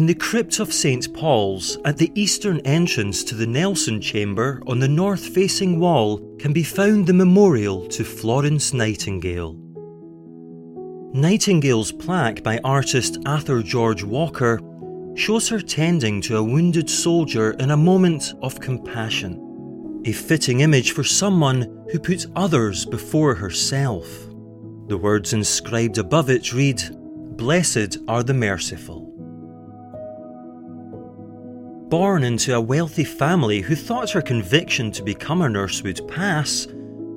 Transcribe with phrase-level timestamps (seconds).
[0.00, 4.78] In the crypt of St Paul's, at the eastern entrance to the Nelson Chamber on
[4.78, 9.58] the north facing wall, can be found the memorial to Florence Nightingale.
[11.12, 14.58] Nightingale's plaque by artist Arthur George Walker
[15.16, 20.92] shows her tending to a wounded soldier in a moment of compassion, a fitting image
[20.92, 24.06] for someone who puts others before herself.
[24.86, 26.80] The words inscribed above it read,
[27.36, 29.09] Blessed are the merciful.
[31.90, 36.68] Born into a wealthy family who thought her conviction to become a nurse would pass,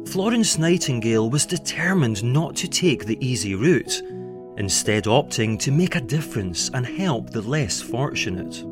[0.08, 4.02] Florence Nightingale was determined not to take the easy route,
[4.58, 8.66] instead, opting to make a difference and help the less fortunate.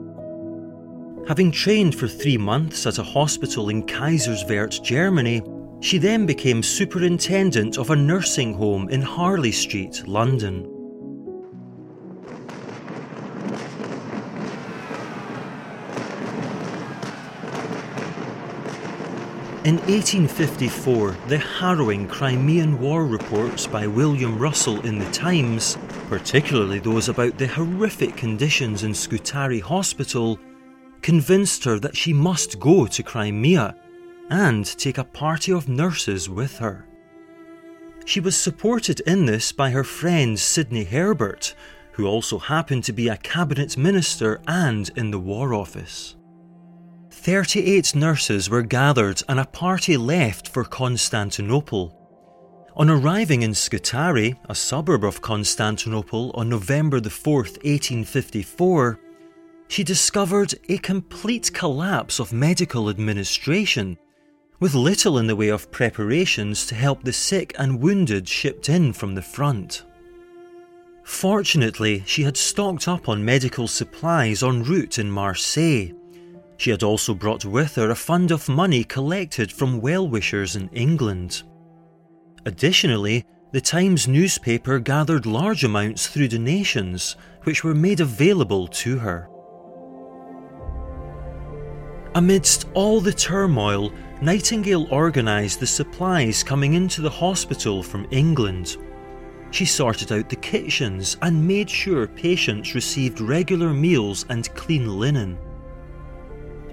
[1.28, 5.44] Having trained for three months at a hospital in Kaiserswerth, Germany,
[5.82, 10.81] she then became superintendent of a nursing home in Harley Street, London.
[19.64, 25.78] In 1854, the harrowing Crimean War reports by William Russell in the Times,
[26.10, 30.40] particularly those about the horrific conditions in Scutari Hospital,
[31.04, 33.76] convinced her that she must go to Crimea
[34.32, 36.88] and take a party of nurses with her.
[38.06, 41.54] She was supported in this by her friend Sidney Herbert,
[41.92, 46.16] who also happened to be a cabinet minister and in the War Office.
[47.22, 51.96] 38 nurses were gathered and a party left for Constantinople.
[52.76, 59.00] On arriving in Scutari, a suburb of Constantinople, on November the 4th, 1854,
[59.68, 64.00] she discovered a complete collapse of medical administration,
[64.60, 68.94] with little in the way of preparations to help the sick and wounded shipped in
[68.94, 69.84] from the front.
[71.04, 75.92] Fortunately, she had stocked up on medical supplies en route in Marseille
[76.62, 80.70] she had also brought with her a fund of money collected from well wishers in
[80.70, 81.42] England.
[82.46, 87.16] Additionally, the Times newspaper gathered large amounts through donations,
[87.46, 89.28] which were made available to her.
[92.14, 93.92] Amidst all the turmoil,
[94.22, 98.78] Nightingale organised the supplies coming into the hospital from England.
[99.50, 105.40] She sorted out the kitchens and made sure patients received regular meals and clean linen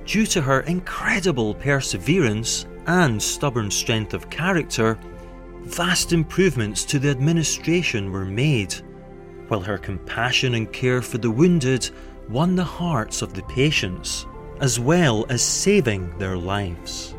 [0.09, 4.99] due to her incredible perseverance and stubborn strength of character,
[5.65, 8.75] vast improvements to the administration were made,
[9.49, 11.91] while her compassion and care for the wounded
[12.31, 14.25] won the hearts of the patients,
[14.63, 17.15] as well as saving their lives.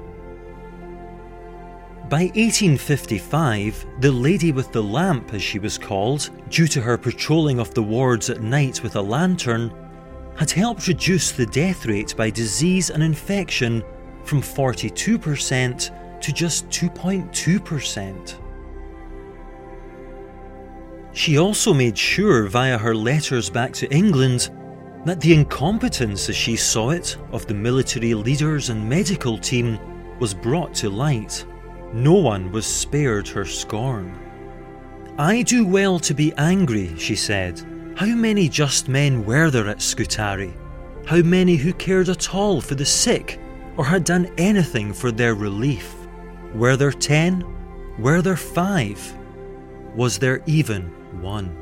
[2.09, 7.59] By 1855, the Lady with the Lamp, as she was called, due to her patrolling
[7.59, 9.71] of the wards at night with a lantern,
[10.39, 13.83] had helped reduce the death rate by disease and infection
[14.23, 18.35] from 42% to just 2.2%.
[21.11, 24.49] She also made sure via her letters back to England
[25.03, 29.77] that the incompetence, as she saw it, of the military leaders and medical team
[30.19, 31.45] was brought to light.
[31.91, 34.17] No one was spared her scorn.
[35.17, 37.61] I do well to be angry, she said,
[37.99, 40.53] how many just men were there at Scutari?
[41.05, 43.41] How many who cared at all for the sick
[43.75, 45.93] or had done anything for their relief?
[46.55, 47.43] Were there ten?
[47.99, 49.01] Were there five?
[49.97, 50.83] Was there even
[51.21, 51.53] one?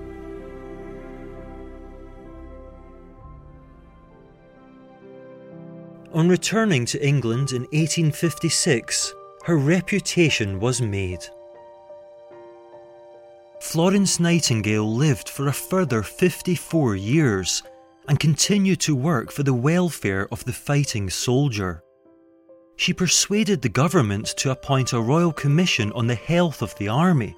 [6.14, 9.16] On returning to England in 1856,
[9.46, 11.26] her reputation was made.
[13.60, 17.64] Florence Nightingale lived for a further 54 years
[18.08, 21.84] and continued to work for the welfare of the fighting soldier.
[22.76, 27.36] She persuaded the government to appoint a royal commission on the health of the army,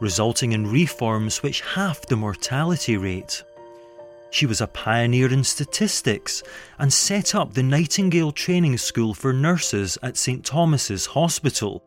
[0.00, 3.44] resulting in reforms which halved the mortality rate.
[4.30, 6.42] She was a pioneer in statistics
[6.78, 11.84] and set up the Nightingale Training School for Nurses at St Thomas's Hospital,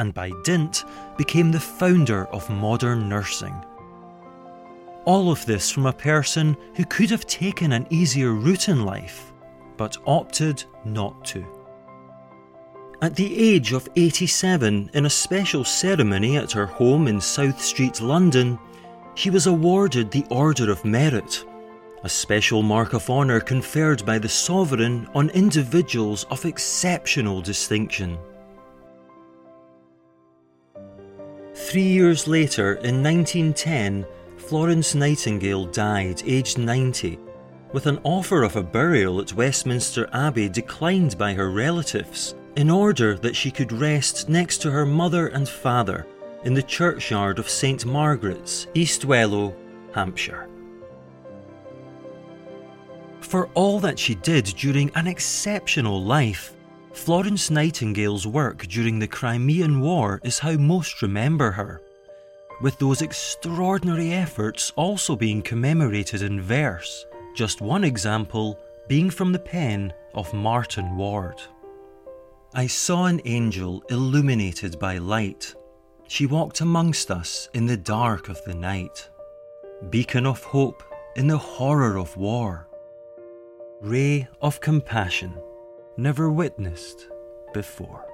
[0.00, 0.84] and by dint
[1.16, 3.54] became the founder of modern nursing.
[5.04, 9.32] All of this from a person who could have taken an easier route in life,
[9.76, 11.46] but opted not to.
[13.02, 18.00] At the age of 87, in a special ceremony at her home in South Street,
[18.00, 18.58] London,
[19.14, 21.44] she was awarded the Order of Merit,
[22.04, 28.18] a special mark of honour conferred by the Sovereign on individuals of exceptional distinction.
[31.70, 34.04] Three years later, in 1910,
[34.38, 37.16] Florence Nightingale died aged 90,
[37.72, 43.16] with an offer of a burial at Westminster Abbey declined by her relatives in order
[43.18, 46.08] that she could rest next to her mother and father
[46.42, 49.54] in the churchyard of St Margaret's, East Wellow,
[49.94, 50.48] Hampshire.
[53.20, 56.52] For all that she did during an exceptional life,
[56.92, 61.80] Florence Nightingale's work during the Crimean War is how most remember her,
[62.60, 68.58] with those extraordinary efforts also being commemorated in verse, just one example
[68.88, 71.40] being from the pen of Martin Ward.
[72.54, 75.54] I saw an angel illuminated by light.
[76.08, 79.08] She walked amongst us in the dark of the night,
[79.90, 80.82] beacon of hope
[81.14, 82.66] in the horror of war,
[83.80, 85.32] ray of compassion
[85.96, 87.08] never witnessed
[87.52, 88.09] before.